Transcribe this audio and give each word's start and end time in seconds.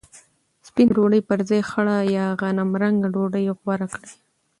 سپینه 0.67 0.91
ډوډۍ 0.95 1.21
پر 1.29 1.39
ځای 1.49 1.61
خړه 1.69 1.97
یا 2.15 2.25
غنمرنګه 2.41 3.07
ډوډۍ 3.13 3.45
غوره 3.61 3.87
کړئ. 3.93 4.13